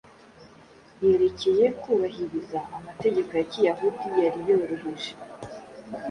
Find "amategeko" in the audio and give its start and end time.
2.77-3.29